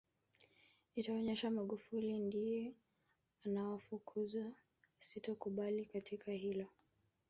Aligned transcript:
itaonesha 0.95 1.51
Magufuli 1.51 2.19
ndiye 2.19 2.73
anawafukuza 3.45 4.51
sitokubali 4.99 5.85
katika 5.85 6.31
hilo 6.31 6.67